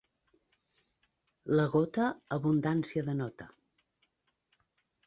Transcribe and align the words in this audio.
La 1.59 1.67
gota, 1.75 2.09
abundància 2.39 3.05
denota. 3.11 3.51